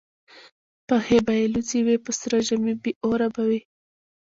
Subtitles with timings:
[0.87, 3.61] پښې به یې لوڅي وي په سره ژمي بې اوره به وي